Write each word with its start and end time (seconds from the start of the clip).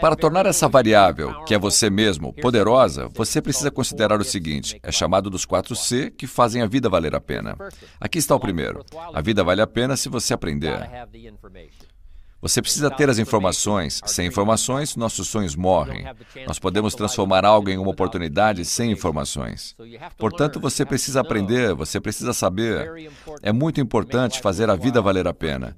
Para 0.00 0.16
tornar 0.16 0.44
essa 0.44 0.68
variável, 0.68 1.42
que 1.44 1.54
é 1.54 1.58
você 1.58 1.88
mesmo, 1.88 2.32
poderosa, 2.34 3.08
você 3.14 3.40
precisa 3.40 3.70
considerar 3.70 4.20
o 4.20 4.24
seguinte: 4.24 4.78
é 4.82 4.92
chamado 4.92 5.30
dos 5.30 5.44
quatro 5.44 5.74
C 5.74 6.10
que 6.10 6.26
fazem 6.26 6.60
a 6.60 6.66
vida 6.66 6.88
valer 6.88 7.14
a 7.14 7.20
pena. 7.20 7.56
Aqui 7.98 8.18
está 8.18 8.34
o 8.34 8.40
primeiro. 8.40 8.84
A 9.12 9.20
vida 9.20 9.42
vale 9.42 9.62
a 9.62 9.66
pena 9.66 9.96
se 9.96 10.08
você 10.08 10.34
aprender. 10.34 10.88
Você 12.44 12.60
precisa 12.60 12.90
ter 12.90 13.08
as 13.08 13.18
informações. 13.18 14.02
Sem 14.04 14.26
informações, 14.26 14.96
nossos 14.96 15.28
sonhos 15.28 15.56
morrem. 15.56 16.04
Nós 16.46 16.58
podemos 16.58 16.94
transformar 16.94 17.42
algo 17.42 17.70
em 17.70 17.78
uma 17.78 17.90
oportunidade 17.90 18.66
sem 18.66 18.92
informações. 18.92 19.74
Portanto, 20.18 20.60
você 20.60 20.84
precisa 20.84 21.22
aprender, 21.22 21.74
você 21.74 21.98
precisa 21.98 22.34
saber. 22.34 23.10
É 23.42 23.50
muito 23.50 23.80
importante 23.80 24.42
fazer 24.42 24.68
a 24.68 24.76
vida 24.76 25.00
valer 25.00 25.26
a 25.26 25.32
pena. 25.32 25.74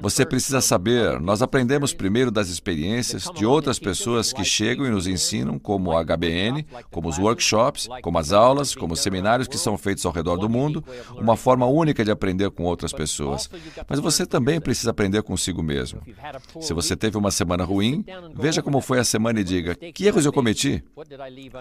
Você 0.00 0.26
precisa 0.26 0.60
saber, 0.60 1.20
nós 1.20 1.42
aprendemos 1.42 1.94
primeiro 1.94 2.30
das 2.30 2.48
experiências 2.48 3.30
de 3.34 3.46
outras 3.46 3.78
pessoas 3.78 4.32
que 4.32 4.44
chegam 4.44 4.86
e 4.86 4.90
nos 4.90 5.06
ensinam, 5.06 5.58
como 5.58 5.90
o 5.90 6.04
HBN, 6.04 6.66
como 6.90 7.08
os 7.08 7.18
workshops, 7.18 7.88
como 8.02 8.18
as 8.18 8.32
aulas, 8.32 8.74
como 8.74 8.94
os 8.94 9.00
seminários 9.00 9.48
que 9.48 9.58
são 9.58 9.78
feitos 9.78 10.04
ao 10.04 10.12
redor 10.12 10.36
do 10.36 10.48
mundo, 10.48 10.84
uma 11.12 11.36
forma 11.36 11.66
única 11.66 12.04
de 12.04 12.10
aprender 12.10 12.50
com 12.50 12.64
outras 12.64 12.92
pessoas. 12.92 13.48
Mas 13.88 13.98
você 13.98 14.26
também 14.26 14.60
precisa 14.60 14.90
aprender 14.90 15.22
consigo 15.22 15.62
mesmo. 15.62 16.00
Se 16.60 16.72
você 16.72 16.96
teve 16.96 17.16
uma 17.16 17.30
semana 17.30 17.64
ruim, 17.64 18.04
veja 18.34 18.62
como 18.62 18.80
foi 18.80 18.98
a 18.98 19.04
semana 19.04 19.40
e 19.40 19.44
diga: 19.44 19.74
que 19.74 20.06
erros 20.06 20.24
eu 20.26 20.32
cometi? 20.32 20.84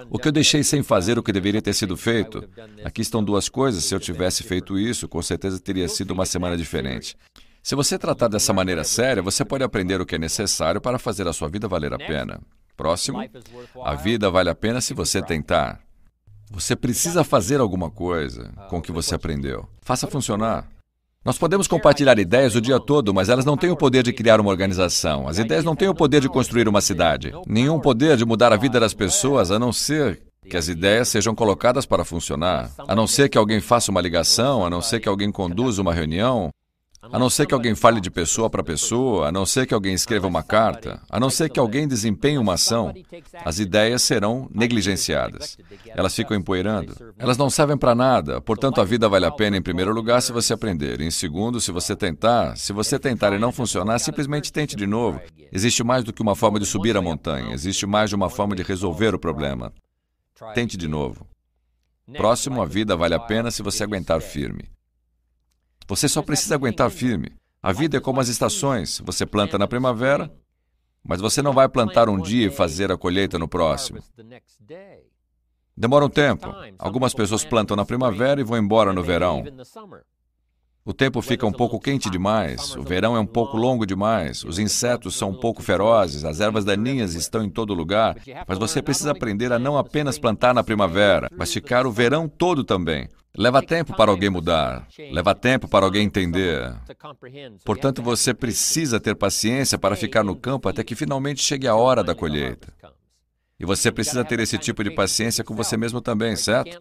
O 0.09 0.19
que 0.19 0.27
eu 0.27 0.31
deixei 0.31 0.63
sem 0.63 0.83
fazer 0.83 1.17
o 1.17 1.23
que 1.23 1.31
deveria 1.31 1.61
ter 1.61 1.73
sido 1.73 1.95
feito? 1.95 2.43
Aqui 2.83 3.01
estão 3.01 3.23
duas 3.23 3.49
coisas. 3.49 3.83
Se 3.85 3.95
eu 3.95 3.99
tivesse 3.99 4.43
feito 4.43 4.77
isso, 4.77 5.07
com 5.07 5.21
certeza 5.21 5.59
teria 5.59 5.87
sido 5.87 6.11
uma 6.11 6.25
semana 6.25 6.57
diferente. 6.57 7.15
Se 7.65 7.73
você 7.73 7.97
tratar 7.97 8.27
dessa 8.27 8.53
maneira 8.53 8.83
séria, 8.83 9.23
você 9.23 9.43
pode 9.43 9.63
aprender 9.63 9.99
o 9.99 10.05
que 10.05 10.13
é 10.13 10.19
necessário 10.19 10.79
para 10.79 10.99
fazer 10.99 11.27
a 11.27 11.33
sua 11.33 11.49
vida 11.49 11.67
valer 11.67 11.91
a 11.95 11.97
pena. 11.97 12.39
Próximo, 12.77 13.17
a 13.83 13.95
vida 13.95 14.29
vale 14.29 14.51
a 14.51 14.53
pena 14.53 14.79
se 14.79 14.93
você 14.93 15.19
tentar. 15.19 15.79
Você 16.51 16.75
precisa 16.75 17.23
fazer 17.23 17.59
alguma 17.59 17.89
coisa 17.89 18.53
com 18.69 18.77
o 18.77 18.81
que 18.83 18.91
você 18.91 19.15
aprendeu. 19.15 19.67
Faça 19.81 20.05
funcionar. 20.05 20.67
Nós 21.25 21.39
podemos 21.39 21.67
compartilhar 21.67 22.19
ideias 22.19 22.53
o 22.53 22.61
dia 22.61 22.79
todo, 22.79 23.11
mas 23.15 23.29
elas 23.29 23.45
não 23.45 23.57
têm 23.57 23.71
o 23.71 23.75
poder 23.75 24.03
de 24.03 24.13
criar 24.13 24.39
uma 24.39 24.51
organização. 24.51 25.27
As 25.27 25.39
ideias 25.39 25.63
não 25.63 25.75
têm 25.75 25.89
o 25.89 25.95
poder 25.95 26.21
de 26.21 26.29
construir 26.29 26.67
uma 26.67 26.81
cidade. 26.81 27.33
Nenhum 27.47 27.79
poder 27.79 28.15
de 28.15 28.25
mudar 28.25 28.53
a 28.53 28.57
vida 28.57 28.79
das 28.79 28.93
pessoas, 28.93 29.49
a 29.49 29.57
não 29.57 29.73
ser 29.73 30.21
que 30.47 30.55
as 30.55 30.67
ideias 30.67 31.07
sejam 31.07 31.33
colocadas 31.33 31.87
para 31.87 32.05
funcionar. 32.05 32.69
A 32.87 32.95
não 32.95 33.07
ser 33.07 33.27
que 33.27 33.39
alguém 33.39 33.59
faça 33.59 33.89
uma 33.89 34.01
ligação, 34.01 34.63
a 34.63 34.69
não 34.69 34.83
ser 34.83 34.99
que 34.99 35.09
alguém 35.09 35.31
conduza 35.31 35.81
uma 35.81 35.95
reunião, 35.95 36.51
a 37.11 37.19
não 37.19 37.29
ser 37.29 37.45
que 37.45 37.53
alguém 37.53 37.75
fale 37.75 37.99
de 37.99 38.09
pessoa 38.09 38.49
para 38.49 38.63
pessoa, 38.63 39.27
a 39.27 39.31
não 39.31 39.45
ser 39.45 39.65
que 39.65 39.73
alguém 39.73 39.93
escreva 39.93 40.27
uma 40.27 40.43
carta, 40.43 41.01
a 41.09 41.19
não 41.19 41.29
ser 41.29 41.49
que 41.49 41.59
alguém 41.59 41.87
desempenhe 41.87 42.37
uma 42.37 42.53
ação, 42.53 42.93
as 43.43 43.59
ideias 43.59 44.01
serão 44.03 44.49
negligenciadas. 44.53 45.57
Elas 45.87 46.15
ficam 46.15 46.35
empoeirando. 46.35 46.95
Elas 47.17 47.37
não 47.37 47.49
servem 47.49 47.77
para 47.77 47.95
nada, 47.95 48.41
portanto 48.41 48.81
a 48.81 48.83
vida 48.83 49.07
vale 49.07 49.25
a 49.25 49.31
pena 49.31 49.57
em 49.57 49.61
primeiro 49.61 49.93
lugar 49.93 50.21
se 50.21 50.31
você 50.31 50.53
aprender. 50.53 51.01
Em 51.01 51.11
segundo, 51.11 51.59
se 51.61 51.71
você 51.71 51.95
tentar. 51.95 52.57
Se 52.57 52.73
você 52.73 52.97
tentar 52.97 53.33
e 53.33 53.39
não 53.39 53.51
funcionar, 53.51 53.99
simplesmente 53.99 54.51
tente 54.51 54.75
de 54.75 54.87
novo. 54.87 55.21
Existe 55.51 55.83
mais 55.83 56.03
do 56.03 56.13
que 56.13 56.21
uma 56.21 56.35
forma 56.35 56.59
de 56.59 56.65
subir 56.65 56.97
a 56.97 57.01
montanha, 57.01 57.53
existe 57.53 57.85
mais 57.85 58.09
de 58.09 58.15
uma 58.15 58.29
forma 58.29 58.55
de 58.55 58.63
resolver 58.63 59.13
o 59.13 59.19
problema. 59.19 59.71
Tente 60.53 60.75
de 60.75 60.87
novo. 60.87 61.27
Próximo, 62.13 62.61
a 62.61 62.65
vida 62.65 62.95
vale 62.95 63.15
a 63.15 63.19
pena 63.19 63.49
se 63.49 63.63
você 63.63 63.83
aguentar 63.83 64.21
firme. 64.21 64.69
Você 65.95 66.09
só 66.09 66.21
precisa 66.21 66.55
aguentar 66.55 66.91
firme. 66.91 67.31
A 67.63 67.71
vida 67.71 67.95
é 67.95 68.01
como 68.01 68.19
as 68.19 68.27
estações. 68.27 69.01
Você 69.05 69.25
planta 69.25 69.57
na 69.57 69.65
primavera, 69.65 70.29
mas 71.01 71.21
você 71.21 71.41
não 71.41 71.53
vai 71.53 71.69
plantar 71.69 72.09
um 72.09 72.19
dia 72.19 72.47
e 72.47 72.51
fazer 72.51 72.91
a 72.91 72.97
colheita 72.97 73.39
no 73.39 73.47
próximo. 73.47 73.99
Demora 75.75 76.03
um 76.03 76.09
tempo. 76.09 76.53
Algumas 76.77 77.13
pessoas 77.13 77.45
plantam 77.45 77.77
na 77.77 77.85
primavera 77.85 78.41
e 78.41 78.43
vão 78.43 78.57
embora 78.57 78.91
no 78.91 79.01
verão. 79.01 79.45
O 80.83 80.93
tempo 80.93 81.21
fica 81.21 81.47
um 81.47 81.51
pouco 81.53 81.79
quente 81.79 82.09
demais, 82.09 82.75
o 82.75 82.83
verão 82.83 83.15
é 83.15 83.19
um 83.19 83.25
pouco 83.25 83.57
longo 83.57 83.87
demais, 83.87 84.43
os 84.43 84.59
insetos 84.59 85.15
são 85.15 85.29
um 85.31 85.39
pouco 85.39 85.63
ferozes, 85.63 86.23
as 86.23 86.39
ervas 86.39 86.63
daninhas 86.63 87.15
estão 87.15 87.41
em 87.41 87.49
todo 87.49 87.73
lugar, 87.73 88.17
mas 88.47 88.59
você 88.59 88.83
precisa 88.83 89.11
aprender 89.11 89.51
a 89.51 89.57
não 89.57 89.79
apenas 89.79 90.19
plantar 90.19 90.53
na 90.53 90.63
primavera, 90.63 91.27
mas 91.35 91.51
ficar 91.51 91.87
o 91.87 91.91
verão 91.91 92.29
todo 92.29 92.63
também. 92.63 93.09
Leva 93.37 93.61
tempo 93.61 93.95
para 93.95 94.11
alguém 94.11 94.29
mudar, 94.29 94.87
leva 95.11 95.35
tempo 95.35 95.67
para 95.67 95.85
alguém 95.85 96.05
entender. 96.05 96.73
Portanto, 97.63 98.01
você 98.01 98.33
precisa 98.33 98.99
ter 98.99 99.15
paciência 99.15 99.77
para 99.77 99.95
ficar 99.95 100.23
no 100.23 100.35
campo 100.35 100.69
até 100.69 100.83
que 100.83 100.95
finalmente 100.95 101.41
chegue 101.41 101.67
a 101.67 101.75
hora 101.75 102.03
da 102.03 102.15
colheita. 102.15 102.73
E 103.57 103.65
você 103.65 103.89
precisa 103.89 104.23
ter 104.25 104.39
esse 104.41 104.57
tipo 104.57 104.83
de 104.83 104.91
paciência 104.91 105.41
com 105.41 105.55
você 105.55 105.77
mesmo 105.77 106.01
também, 106.01 106.35
certo? 106.35 106.77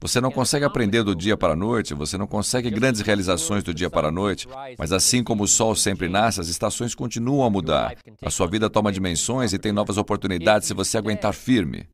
Você 0.00 0.20
não 0.20 0.30
consegue 0.30 0.64
aprender 0.64 1.02
do 1.02 1.14
dia 1.14 1.36
para 1.36 1.54
a 1.54 1.56
noite, 1.56 1.92
você 1.92 2.16
não 2.16 2.26
consegue 2.26 2.70
grandes 2.70 3.00
realizações 3.00 3.64
do 3.64 3.74
dia 3.74 3.90
para 3.90 4.08
a 4.08 4.12
noite, 4.12 4.46
mas 4.78 4.92
assim 4.92 5.24
como 5.24 5.42
o 5.42 5.48
sol 5.48 5.74
sempre 5.74 6.08
nasce, 6.08 6.40
as 6.40 6.46
estações 6.46 6.94
continuam 6.94 7.44
a 7.44 7.50
mudar. 7.50 7.96
A 8.24 8.30
sua 8.30 8.46
vida 8.46 8.70
toma 8.70 8.92
dimensões 8.92 9.52
e 9.52 9.58
tem 9.58 9.72
novas 9.72 9.98
oportunidades 9.98 10.68
se 10.68 10.74
você 10.74 10.96
aguentar 10.96 11.34
firme. 11.34 11.88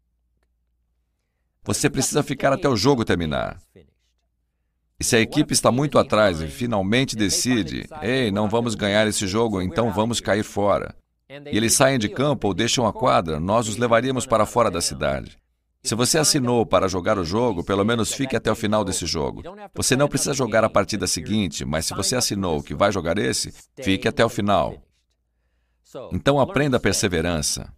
Você 1.64 1.90
precisa 1.90 2.22
ficar 2.22 2.52
até 2.52 2.68
o 2.68 2.76
jogo 2.76 3.04
terminar. 3.04 3.60
E 5.00 5.04
se 5.04 5.14
a 5.14 5.20
equipe 5.20 5.52
está 5.52 5.70
muito 5.70 5.98
atrás 5.98 6.40
e 6.40 6.48
finalmente 6.48 7.14
decide, 7.14 7.86
ei, 8.02 8.30
não 8.30 8.48
vamos 8.48 8.74
ganhar 8.74 9.06
esse 9.06 9.26
jogo, 9.26 9.62
então 9.62 9.92
vamos 9.92 10.20
cair 10.20 10.42
fora 10.42 10.94
e 11.30 11.56
eles 11.56 11.74
saem 11.74 11.98
de 11.98 12.08
campo 12.08 12.48
ou 12.48 12.54
deixam 12.54 12.86
a 12.86 12.92
quadra, 12.92 13.38
nós 13.38 13.68
os 13.68 13.76
levaríamos 13.76 14.24
para 14.24 14.46
fora 14.46 14.70
da 14.70 14.80
cidade. 14.80 15.36
Se 15.82 15.94
você 15.94 16.18
assinou 16.18 16.64
para 16.66 16.88
jogar 16.88 17.18
o 17.18 17.24
jogo, 17.24 17.62
pelo 17.62 17.84
menos 17.84 18.12
fique 18.12 18.34
até 18.34 18.50
o 18.50 18.56
final 18.56 18.82
desse 18.82 19.06
jogo. 19.06 19.42
Você 19.74 19.94
não 19.94 20.08
precisa 20.08 20.34
jogar 20.34 20.64
a 20.64 20.70
partida 20.70 21.06
seguinte, 21.06 21.64
mas 21.64 21.86
se 21.86 21.94
você 21.94 22.16
assinou 22.16 22.62
que 22.62 22.74
vai 22.74 22.90
jogar 22.90 23.18
esse, 23.18 23.52
fique 23.76 24.08
até 24.08 24.24
o 24.24 24.28
final. 24.28 24.74
Então 26.12 26.40
aprenda 26.40 26.78
a 26.78 26.80
perseverança. 26.80 27.72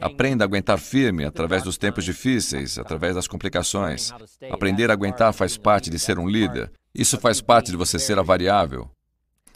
Aprenda 0.00 0.44
a 0.44 0.46
aguentar 0.46 0.78
firme 0.78 1.24
através 1.24 1.62
dos 1.62 1.76
tempos 1.76 2.04
difíceis, 2.04 2.78
através 2.78 3.14
das 3.16 3.26
complicações. 3.26 4.12
Aprender 4.50 4.90
a 4.90 4.92
aguentar 4.92 5.32
faz 5.32 5.56
parte 5.56 5.90
de 5.90 5.98
ser 5.98 6.18
um 6.18 6.28
líder. 6.28 6.70
Isso 6.94 7.18
faz 7.18 7.40
parte 7.40 7.70
de 7.70 7.76
você 7.76 7.98
ser 7.98 8.18
a 8.18 8.22
variável. 8.22 8.88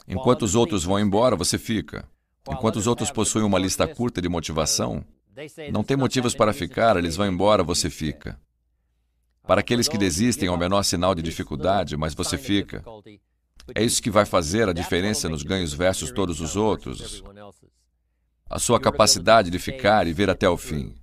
Enquanto 0.07 0.43
os 0.43 0.55
outros 0.55 0.83
vão 0.83 0.99
embora, 0.99 1.35
você 1.35 1.57
fica. 1.57 2.05
Enquanto 2.49 2.75
os 2.75 2.87
outros 2.87 3.09
possuem 3.09 3.45
uma 3.45 3.57
lista 3.57 3.87
curta 3.87 4.21
de 4.21 4.27
motivação, 4.27 5.03
não 5.71 5.83
tem 5.83 5.95
motivos 5.95 6.35
para 6.35 6.53
ficar, 6.53 6.97
eles 6.97 7.15
vão 7.15 7.27
embora, 7.27 7.63
você 7.63 7.89
fica. 7.89 8.37
Para 9.47 9.61
aqueles 9.61 9.87
que 9.87 9.97
desistem 9.97 10.49
ao 10.49 10.57
menor 10.57 10.83
sinal 10.83 11.15
de 11.15 11.21
dificuldade, 11.21 11.95
mas 11.95 12.13
você 12.13 12.37
fica. 12.37 12.83
É 13.73 13.81
isso 13.81 14.01
que 14.03 14.11
vai 14.11 14.25
fazer 14.25 14.67
a 14.67 14.73
diferença 14.73 15.29
nos 15.29 15.43
ganhos 15.43 15.73
versus 15.73 16.11
todos 16.11 16.41
os 16.41 16.57
outros. 16.57 17.23
A 18.53 18.59
sua 18.59 18.79
capacidade 18.79 19.49
de 19.49 19.57
ficar 19.57 20.05
e 20.05 20.13
ver 20.13 20.29
até 20.29 20.47
o 20.47 20.55
fim. 20.55 20.93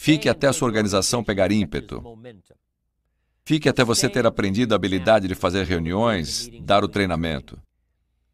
Fique 0.00 0.28
até 0.28 0.48
a 0.48 0.52
sua 0.52 0.66
organização 0.66 1.22
pegar 1.22 1.52
ímpeto. 1.52 2.02
Fique 3.44 3.68
até 3.68 3.84
você 3.84 4.08
ter 4.08 4.26
aprendido 4.26 4.72
a 4.72 4.74
habilidade 4.74 5.28
de 5.28 5.36
fazer 5.36 5.64
reuniões, 5.64 6.50
dar 6.62 6.82
o 6.82 6.88
treinamento. 6.88 7.56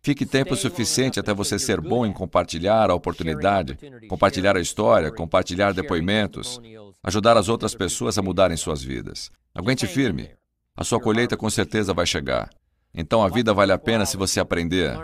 Fique 0.03 0.25
tempo 0.25 0.57
suficiente 0.57 1.21
até 1.21 1.35
você 1.35 1.59
ser 1.59 1.83
bom 1.83 2.07
em 2.07 2.15
compartilhar 2.15 2.89
a 2.89 2.95
oportunidade, 2.95 3.77
compartilhar 4.09 4.57
a 4.57 4.61
história, 4.61 5.13
compartilhar 5.13 5.75
depoimentos, 5.75 6.59
ajudar 7.03 7.37
as 7.37 7.51
outras 7.51 7.75
pessoas 7.75 8.17
a 8.17 8.23
mudarem 8.23 8.57
suas 8.57 8.83
vidas. 8.83 9.31
Aguente 9.55 9.87
firme. 9.87 10.31
A 10.75 10.83
sua 10.83 10.99
colheita 10.99 11.37
com 11.37 11.51
certeza 11.51 11.93
vai 11.93 12.07
chegar. 12.07 12.49
Então 12.95 13.25
a 13.25 13.29
vida 13.29 13.53
vale 13.53 13.73
a 13.73 13.79
pena 13.79 14.07
se 14.07 14.17
você 14.17 14.39
aprender. 14.39 14.97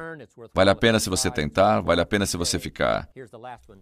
Vale 0.54 0.70
a 0.70 0.74
pena 0.74 1.00
se 1.00 1.10
você 1.10 1.30
tentar, 1.30 1.80
vale 1.80 2.00
a 2.00 2.06
pena 2.06 2.24
se 2.24 2.36
você 2.36 2.58
ficar. 2.58 3.08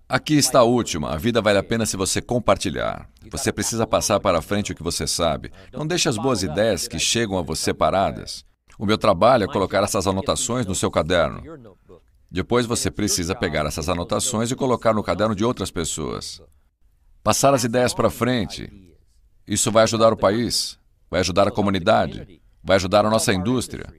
Aqui 0.09 0.35
está 0.35 0.61
a 0.61 0.65
última. 0.65 1.11
A 1.11 1.17
vida 1.17 1.43
vale 1.43 1.59
a 1.59 1.62
pena 1.62 1.85
se 1.85 1.97
você 1.97 2.23
compartilhar. 2.23 3.09
Você 3.31 3.53
precisa 3.53 3.87
passar 3.87 4.19
para 4.19 4.41
frente 4.41 4.73
o 4.73 4.75
que 4.75 4.83
você 4.83 5.06
sabe. 5.06 5.53
Não 5.73 5.87
deixe 5.87 6.09
as 6.09 6.17
boas 6.17 6.43
ideias 6.43 6.88
que 6.88 6.99
chegam 6.99 7.37
a 7.38 7.43
você 7.43 7.75
paradas. 7.75 8.44
O 8.79 8.87
meu 8.87 8.97
trabalho 8.97 9.44
é 9.44 9.53
colocar 9.53 9.83
essas 9.83 10.06
anotações 10.06 10.65
no 10.65 10.75
seu 10.75 10.91
caderno. 10.91 11.43
Depois 12.31 12.65
você 12.65 12.91
precisa 12.91 13.35
pegar 13.35 13.67
essas 13.67 13.88
anotações 13.88 14.50
e 14.50 14.56
colocar 14.56 14.94
no 14.94 15.03
caderno 15.03 15.35
de 15.35 15.44
outras 15.44 15.71
pessoas. 15.71 16.41
Passar 17.23 17.53
as 17.53 17.65
ideias 17.65 17.93
para 17.93 18.09
frente. 18.09 18.71
Isso 19.47 19.73
vai 19.73 19.83
ajudar 19.83 20.12
o 20.12 20.17
país, 20.17 20.79
vai 21.11 21.21
ajudar 21.21 21.49
a 21.49 21.50
comunidade, 21.50 22.41
vai 22.63 22.77
ajudar 22.77 23.05
a 23.05 23.11
nossa 23.11 23.33
indústria. 23.33 23.93